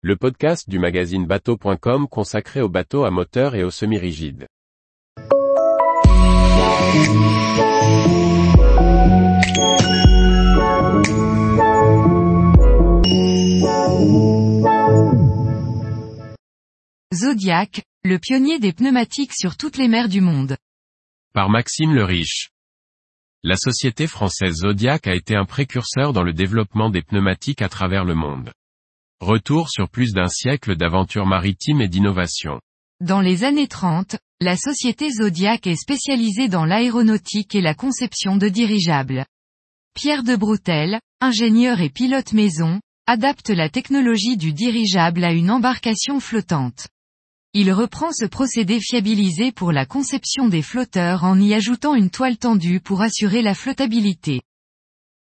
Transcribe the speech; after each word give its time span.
le 0.00 0.14
podcast 0.14 0.70
du 0.70 0.78
magazine 0.78 1.26
bateau.com 1.26 2.06
consacré 2.06 2.60
aux 2.60 2.68
bateaux 2.68 3.02
à 3.04 3.10
moteur 3.10 3.56
et 3.56 3.64
aux 3.64 3.72
semi-rigides. 3.72 4.46
Zodiac, 17.12 17.82
le 18.04 18.18
pionnier 18.18 18.60
des 18.60 18.72
pneumatiques 18.72 19.34
sur 19.34 19.56
toutes 19.56 19.76
les 19.76 19.88
mers 19.88 20.08
du 20.08 20.20
monde. 20.20 20.56
Par 21.34 21.50
Maxime 21.50 21.92
le 21.92 22.04
Riche. 22.04 22.50
La 23.42 23.56
société 23.56 24.06
française 24.06 24.58
Zodiac 24.58 25.08
a 25.08 25.14
été 25.16 25.34
un 25.34 25.44
précurseur 25.44 26.12
dans 26.12 26.22
le 26.22 26.32
développement 26.32 26.88
des 26.88 27.02
pneumatiques 27.02 27.62
à 27.62 27.68
travers 27.68 28.04
le 28.04 28.14
monde. 28.14 28.52
Retour 29.20 29.68
sur 29.68 29.88
plus 29.88 30.12
d'un 30.12 30.28
siècle 30.28 30.76
d'aventures 30.76 31.26
maritimes 31.26 31.80
et 31.80 31.88
d'innovation. 31.88 32.60
Dans 33.00 33.20
les 33.20 33.42
années 33.42 33.66
30, 33.66 34.16
la 34.40 34.56
société 34.56 35.10
Zodiac 35.10 35.66
est 35.66 35.74
spécialisée 35.74 36.46
dans 36.46 36.64
l'aéronautique 36.64 37.56
et 37.56 37.60
la 37.60 37.74
conception 37.74 38.36
de 38.36 38.48
dirigeables. 38.48 39.26
Pierre 39.94 40.22
de 40.22 40.36
Broutel, 40.36 41.00
ingénieur 41.20 41.80
et 41.80 41.90
pilote 41.90 42.32
maison, 42.32 42.80
adapte 43.08 43.50
la 43.50 43.68
technologie 43.68 44.36
du 44.36 44.52
dirigeable 44.52 45.24
à 45.24 45.32
une 45.32 45.50
embarcation 45.50 46.20
flottante. 46.20 46.86
Il 47.54 47.72
reprend 47.72 48.12
ce 48.12 48.24
procédé 48.24 48.78
fiabilisé 48.78 49.50
pour 49.50 49.72
la 49.72 49.84
conception 49.84 50.46
des 50.46 50.62
flotteurs 50.62 51.24
en 51.24 51.40
y 51.40 51.54
ajoutant 51.54 51.96
une 51.96 52.10
toile 52.10 52.38
tendue 52.38 52.78
pour 52.78 53.02
assurer 53.02 53.42
la 53.42 53.54
flottabilité. 53.54 54.42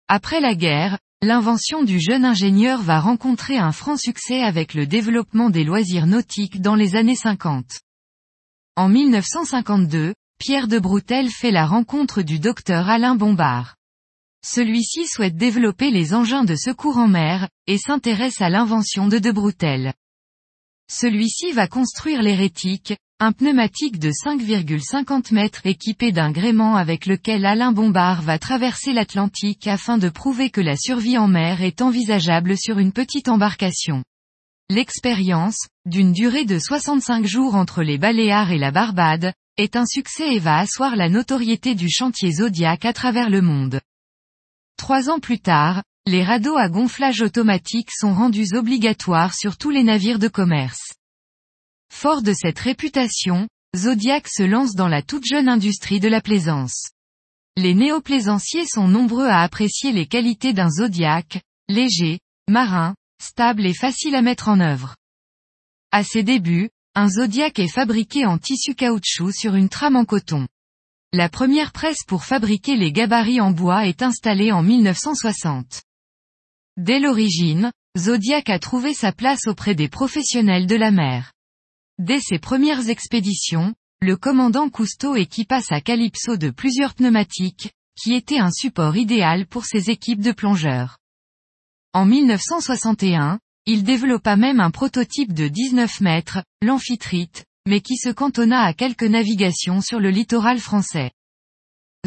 Après 0.07 0.39
la 0.39 0.55
guerre, 0.55 0.97
L'invention 1.23 1.83
du 1.83 1.99
jeune 1.99 2.25
ingénieur 2.25 2.81
va 2.81 2.99
rencontrer 2.99 3.55
un 3.55 3.71
franc 3.71 3.95
succès 3.95 4.41
avec 4.41 4.73
le 4.73 4.87
développement 4.87 5.51
des 5.51 5.63
loisirs 5.63 6.07
nautiques 6.07 6.61
dans 6.61 6.73
les 6.73 6.95
années 6.95 7.15
50. 7.15 7.79
En 8.75 8.89
1952, 8.89 10.15
Pierre 10.39 10.67
de 10.67 10.79
Broutel 10.79 11.29
fait 11.29 11.51
la 11.51 11.67
rencontre 11.67 12.23
du 12.23 12.39
docteur 12.39 12.89
Alain 12.89 13.13
Bombard. 13.13 13.75
Celui-ci 14.43 15.05
souhaite 15.05 15.35
développer 15.35 15.91
les 15.91 16.15
engins 16.15 16.43
de 16.43 16.55
secours 16.55 16.97
en 16.97 17.07
mer, 17.07 17.49
et 17.67 17.77
s'intéresse 17.77 18.41
à 18.41 18.49
l'invention 18.49 19.07
de 19.07 19.19
de 19.19 19.29
Broutel. 19.29 19.93
Celui-ci 20.91 21.51
va 21.51 21.67
construire 21.67 22.23
l'hérétique, 22.23 22.95
un 23.23 23.33
pneumatique 23.33 23.99
de 23.99 24.09
5,50 24.09 25.31
mètres 25.31 25.61
équipé 25.67 26.11
d'un 26.11 26.31
gréement 26.31 26.75
avec 26.75 27.05
lequel 27.05 27.45
Alain 27.45 27.71
Bombard 27.71 28.23
va 28.23 28.39
traverser 28.39 28.93
l'Atlantique 28.93 29.67
afin 29.67 29.99
de 29.99 30.09
prouver 30.09 30.49
que 30.49 30.59
la 30.59 30.75
survie 30.75 31.19
en 31.19 31.27
mer 31.27 31.61
est 31.61 31.83
envisageable 31.83 32.57
sur 32.57 32.79
une 32.79 32.91
petite 32.91 33.29
embarcation. 33.29 34.03
L'expérience, 34.71 35.67
d'une 35.85 36.13
durée 36.13 36.45
de 36.45 36.57
65 36.57 37.27
jours 37.27 37.53
entre 37.53 37.83
les 37.83 37.99
Baléares 37.99 38.51
et 38.51 38.57
la 38.57 38.71
Barbade, 38.71 39.33
est 39.57 39.75
un 39.75 39.85
succès 39.85 40.33
et 40.33 40.39
va 40.39 40.57
asseoir 40.57 40.95
la 40.95 41.07
notoriété 41.07 41.75
du 41.75 41.91
chantier 41.91 42.31
Zodiac 42.31 42.85
à 42.85 42.93
travers 42.93 43.29
le 43.29 43.43
monde. 43.43 43.81
Trois 44.77 45.11
ans 45.11 45.19
plus 45.19 45.39
tard, 45.39 45.83
les 46.07 46.23
radeaux 46.23 46.57
à 46.57 46.69
gonflage 46.69 47.21
automatique 47.21 47.91
sont 47.91 48.15
rendus 48.15 48.55
obligatoires 48.55 49.35
sur 49.35 49.57
tous 49.57 49.69
les 49.69 49.83
navires 49.83 50.17
de 50.17 50.27
commerce. 50.27 50.95
Fort 51.91 52.23
de 52.23 52.33
cette 52.33 52.57
réputation, 52.57 53.47
Zodiac 53.75 54.27
se 54.27 54.41
lance 54.41 54.73
dans 54.73 54.87
la 54.87 55.03
toute 55.03 55.25
jeune 55.25 55.47
industrie 55.47 55.99
de 55.99 56.07
la 56.07 56.19
plaisance. 56.19 56.89
Les 57.57 57.75
néoplaisanciers 57.75 58.65
sont 58.65 58.87
nombreux 58.87 59.27
à 59.27 59.41
apprécier 59.41 59.91
les 59.91 60.07
qualités 60.07 60.53
d'un 60.53 60.69
Zodiac, 60.71 61.43
léger, 61.67 62.19
marin, 62.49 62.95
stable 63.21 63.67
et 63.67 63.75
facile 63.75 64.15
à 64.15 64.23
mettre 64.23 64.47
en 64.47 64.61
œuvre. 64.61 64.95
À 65.91 66.03
ses 66.03 66.23
débuts, 66.23 66.71
un 66.95 67.07
Zodiac 67.07 67.59
est 67.59 67.71
fabriqué 67.71 68.25
en 68.25 68.39
tissu 68.39 68.73
caoutchouc 68.73 69.31
sur 69.31 69.53
une 69.53 69.69
trame 69.69 69.97
en 69.97 70.05
coton. 70.05 70.47
La 71.13 71.29
première 71.29 71.71
presse 71.71 72.03
pour 72.07 72.23
fabriquer 72.23 72.77
les 72.77 72.93
gabarits 72.93 73.41
en 73.41 73.51
bois 73.51 73.85
est 73.85 74.01
installée 74.01 74.51
en 74.51 74.63
1960. 74.63 75.83
Dès 76.77 76.99
l'origine, 76.99 77.71
Zodiac 77.95 78.49
a 78.49 78.57
trouvé 78.57 78.95
sa 78.95 79.11
place 79.11 79.45
auprès 79.45 79.75
des 79.75 79.89
professionnels 79.89 80.65
de 80.65 80.77
la 80.77 80.89
mer. 80.89 81.31
Dès 81.99 82.19
ses 82.19 82.39
premières 82.39 82.89
expéditions, 82.89 83.73
le 84.01 84.17
commandant 84.17 84.69
Cousteau 84.69 85.15
équipa 85.15 85.61
sa 85.61 85.81
Calypso 85.81 86.37
de 86.37 86.49
plusieurs 86.49 86.95
pneumatiques, 86.95 87.71
qui 87.95 88.13
étaient 88.13 88.39
un 88.39 88.51
support 88.51 88.97
idéal 88.97 89.45
pour 89.45 89.65
ses 89.65 89.89
équipes 89.89 90.21
de 90.21 90.31
plongeurs. 90.31 90.97
En 91.93 92.05
1961, 92.05 93.39
il 93.67 93.83
développa 93.83 94.35
même 94.37 94.59
un 94.59 94.71
prototype 94.71 95.33
de 95.33 95.47
19 95.47 96.01
mètres, 96.01 96.43
l'amphitrite, 96.63 97.45
mais 97.67 97.81
qui 97.81 97.95
se 97.97 98.09
cantonna 98.09 98.63
à 98.63 98.73
quelques 98.73 99.03
navigations 99.03 99.81
sur 99.81 99.99
le 99.99 100.09
littoral 100.09 100.59
français. 100.59 101.11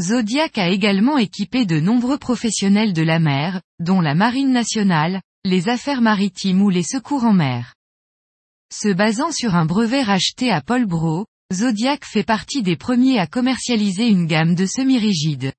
Zodiac 0.00 0.58
a 0.58 0.70
également 0.70 1.18
équipé 1.18 1.66
de 1.66 1.78
nombreux 1.78 2.18
professionnels 2.18 2.92
de 2.92 3.02
la 3.02 3.20
mer, 3.20 3.62
dont 3.78 4.00
la 4.00 4.16
Marine 4.16 4.50
nationale, 4.50 5.22
les 5.44 5.68
affaires 5.68 6.00
maritimes 6.00 6.62
ou 6.62 6.70
les 6.70 6.82
secours 6.82 7.24
en 7.24 7.32
mer. 7.32 7.74
Se 8.76 8.88
basant 8.88 9.30
sur 9.30 9.54
un 9.54 9.66
brevet 9.66 10.02
racheté 10.02 10.50
à 10.50 10.60
Paul 10.60 10.84
Bro, 10.84 11.26
Zodiac 11.52 12.04
fait 12.04 12.24
partie 12.24 12.60
des 12.60 12.74
premiers 12.74 13.20
à 13.20 13.28
commercialiser 13.28 14.08
une 14.08 14.26
gamme 14.26 14.56
de 14.56 14.66
semi-rigides. 14.66 15.52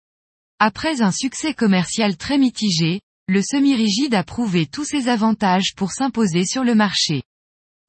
Après 0.59 1.01
un 1.01 1.13
succès 1.13 1.53
commercial 1.53 2.17
très 2.17 2.37
mitigé, 2.37 2.99
le 3.29 3.41
semi-rigide 3.41 4.15
a 4.15 4.25
prouvé 4.25 4.65
tous 4.65 4.83
ses 4.83 5.07
avantages 5.07 5.75
pour 5.77 5.93
s'imposer 5.93 6.43
sur 6.43 6.65
le 6.65 6.75
marché. 6.75 7.23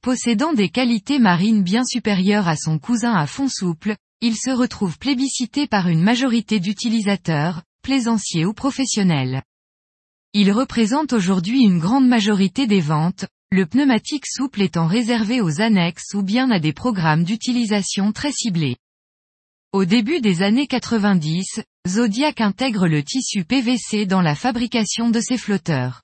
Possédant 0.01 0.53
des 0.53 0.69
qualités 0.69 1.19
marines 1.19 1.65
bien 1.65 1.83
supérieures 1.85 2.47
à 2.47 2.55
son 2.55 2.79
cousin 2.79 3.15
à 3.15 3.27
fond 3.27 3.49
souple, 3.49 3.97
il 4.21 4.37
se 4.37 4.51
retrouve 4.51 4.97
plébiscité 4.97 5.67
par 5.67 5.89
une 5.89 6.05
majorité 6.05 6.61
d'utilisateurs, 6.61 7.65
plaisanciers 7.83 8.47
ou 8.47 8.53
professionnels. 8.53 9.43
Il 10.35 10.53
représente 10.53 11.13
aujourd'hui 11.13 11.63
une 11.63 11.81
grande 11.81 12.07
majorité 12.07 12.69
des 12.69 12.81
ventes, 12.81 13.27
le 13.53 13.65
pneumatique 13.65 14.27
souple 14.27 14.61
étant 14.61 14.89
réservé 14.89 15.41
aux 15.41 15.61
annexes 15.61 16.15
ou 16.15 16.23
bien 16.23 16.51
à 16.51 16.59
des 16.59 16.73
programmes 16.73 17.23
d'utilisation 17.23 18.11
très 18.11 18.33
ciblés. 18.33 18.77
Au 19.73 19.85
début 19.85 20.21
des 20.21 20.43
années 20.43 20.67
90, 20.67 21.63
Zodiac 21.87 22.41
intègre 22.41 22.89
le 22.89 23.05
tissu 23.05 23.45
PVC 23.45 24.05
dans 24.05 24.21
la 24.21 24.35
fabrication 24.35 25.11
de 25.11 25.21
ses 25.21 25.39
flotteurs. 25.39 26.03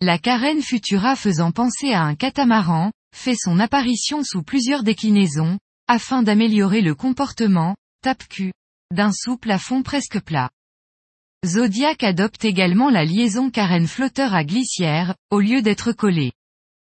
La 0.00 0.18
carène 0.18 0.62
Futura 0.62 1.16
faisant 1.16 1.50
penser 1.50 1.92
à 1.92 2.02
un 2.02 2.14
catamaran, 2.14 2.92
fait 3.12 3.34
son 3.34 3.58
apparition 3.58 4.22
sous 4.22 4.44
plusieurs 4.44 4.84
déclinaisons, 4.84 5.58
afin 5.88 6.22
d'améliorer 6.22 6.80
le 6.80 6.94
comportement, 6.94 7.74
tape-cul, 8.02 8.52
d'un 8.94 9.10
souple 9.10 9.50
à 9.50 9.58
fond 9.58 9.82
presque 9.82 10.20
plat. 10.20 10.50
Zodiac 11.44 12.04
adopte 12.04 12.44
également 12.44 12.90
la 12.90 13.04
liaison 13.04 13.50
carène 13.50 13.88
flotteur 13.88 14.32
à 14.32 14.44
glissière, 14.44 15.16
au 15.30 15.40
lieu 15.40 15.60
d'être 15.60 15.90
collé. 15.90 16.32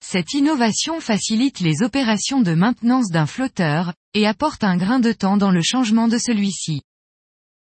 Cette 0.03 0.33
innovation 0.33 0.99
facilite 0.99 1.59
les 1.59 1.83
opérations 1.83 2.41
de 2.41 2.53
maintenance 2.53 3.09
d'un 3.09 3.25
flotteur, 3.25 3.93
et 4.13 4.27
apporte 4.27 4.63
un 4.63 4.75
grain 4.75 4.99
de 4.99 5.13
temps 5.13 5.37
dans 5.37 5.51
le 5.51 5.61
changement 5.61 6.07
de 6.07 6.17
celui-ci. 6.17 6.81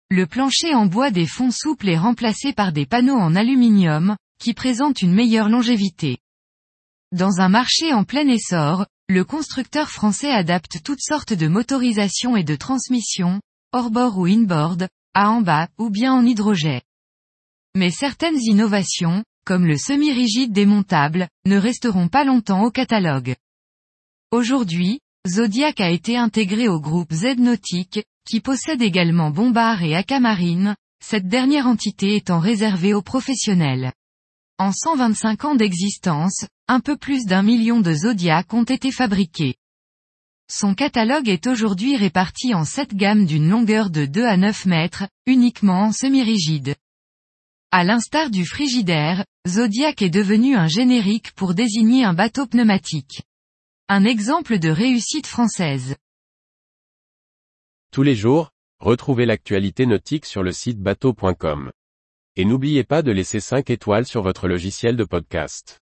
Le 0.09 0.25
plancher 0.25 0.73
en 0.73 0.85
bois 0.85 1.11
des 1.11 1.25
fonds 1.25 1.51
souples 1.51 1.89
est 1.89 1.97
remplacé 1.97 2.53
par 2.53 2.71
des 2.71 2.85
panneaux 2.85 3.17
en 3.17 3.35
aluminium, 3.35 4.15
qui 4.39 4.53
présentent 4.53 5.01
une 5.01 5.13
meilleure 5.13 5.49
longévité. 5.49 6.19
Dans 7.11 7.41
un 7.41 7.49
marché 7.49 7.91
en 7.91 8.03
plein 8.03 8.27
essor, 8.27 8.85
le 9.09 9.23
constructeur 9.23 9.89
français 9.89 10.31
adapte 10.31 10.81
toutes 10.83 11.01
sortes 11.01 11.33
de 11.33 11.47
motorisations 11.47 12.37
et 12.37 12.43
de 12.43 12.55
transmissions, 12.55 13.41
hors-bord 13.73 14.17
ou 14.17 14.25
inboard, 14.25 14.87
à 15.13 15.31
en 15.31 15.41
bas, 15.41 15.67
ou 15.77 15.89
bien 15.89 16.13
en 16.13 16.25
hydrogène. 16.25 16.81
Mais 17.75 17.91
certaines 17.91 18.39
innovations, 18.39 19.23
comme 19.47 19.65
le 19.65 19.77
semi-rigide 19.77 20.51
démontable, 20.51 21.29
ne 21.45 21.55
resteront 21.55 22.09
pas 22.09 22.25
longtemps 22.25 22.63
au 22.63 22.69
catalogue. 22.69 23.33
Aujourd'hui, 24.31 24.99
Zodiac 25.25 25.79
a 25.79 25.89
été 25.89 26.17
intégré 26.17 26.67
au 26.67 26.81
groupe 26.81 27.13
Z 27.13 27.37
Nautique, 27.37 28.03
qui 28.27 28.41
possède 28.41 28.81
également 28.81 29.31
Bombard 29.31 29.83
et 29.83 29.95
Acamarine, 29.95 30.75
cette 31.01 31.29
dernière 31.29 31.65
entité 31.65 32.17
étant 32.17 32.39
réservée 32.39 32.93
aux 32.93 33.01
professionnels. 33.01 33.93
En 34.57 34.73
125 34.73 35.45
ans 35.45 35.55
d'existence, 35.55 36.45
un 36.67 36.81
peu 36.81 36.97
plus 36.97 37.23
d'un 37.23 37.41
million 37.41 37.79
de 37.79 37.93
Zodiac 37.93 38.53
ont 38.53 38.65
été 38.65 38.91
fabriqués. 38.91 39.55
Son 40.51 40.73
catalogue 40.73 41.29
est 41.29 41.47
aujourd'hui 41.47 41.95
réparti 41.95 42.53
en 42.53 42.65
sept 42.65 42.93
gammes 42.93 43.25
d'une 43.25 43.47
longueur 43.47 43.91
de 43.91 44.05
2 44.05 44.25
à 44.25 44.35
9 44.35 44.65
mètres, 44.65 45.07
uniquement 45.25 45.83
en 45.83 45.91
semi-rigide. 45.93 46.75
À 47.71 47.83
l'instar 47.83 48.29
du 48.29 48.45
frigidaire, 48.45 49.25
Zodiac 49.45 50.01
est 50.01 50.09
devenu 50.09 50.55
un 50.55 50.67
générique 50.67 51.33
pour 51.33 51.53
désigner 51.53 52.05
un 52.05 52.13
bateau 52.13 52.47
pneumatique. 52.47 53.23
Un 53.89 54.05
exemple 54.05 54.57
de 54.57 54.69
réussite 54.69 55.27
française. 55.27 55.97
Tous 57.91 58.03
les 58.03 58.15
jours, 58.15 58.51
retrouvez 58.79 59.25
l'actualité 59.25 59.85
nautique 59.85 60.25
sur 60.25 60.43
le 60.43 60.53
site 60.53 60.79
bateau.com. 60.79 61.73
Et 62.37 62.45
n'oubliez 62.45 62.85
pas 62.85 63.01
de 63.01 63.11
laisser 63.11 63.41
5 63.41 63.69
étoiles 63.69 64.05
sur 64.05 64.21
votre 64.21 64.47
logiciel 64.47 64.95
de 64.95 65.03
podcast. 65.03 65.81